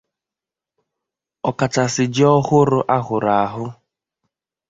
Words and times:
ọkachasị 1.49 2.03
ji 2.13 2.23
ọhụrụ 2.37 2.79
a 2.95 2.97
hụrụ 3.07 3.31
ahụ 3.43 3.65